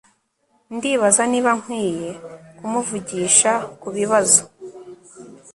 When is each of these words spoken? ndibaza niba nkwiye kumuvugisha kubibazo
ndibaza 0.75 1.23
niba 1.31 1.51
nkwiye 1.59 2.09
kumuvugisha 2.57 3.51
kubibazo 3.81 4.41